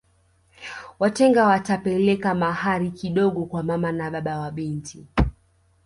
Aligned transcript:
Watenga 0.99 1.45
watapeleka 1.45 2.35
mahari 2.35 2.91
kidogo 2.91 3.45
kwa 3.45 3.63
mama 3.63 3.91
na 3.91 4.11
baba 4.11 4.37
wa 4.39 4.51
binti 4.51 5.05